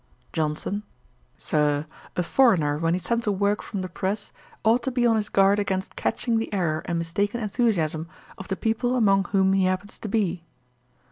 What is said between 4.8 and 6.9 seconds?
to be on his guard against catching the errour